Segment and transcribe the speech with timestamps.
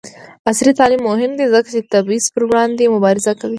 [0.49, 3.49] عصري تعلیم مهم دی ځکه چې د تبعیض پر وړاندې مبارزه کوي.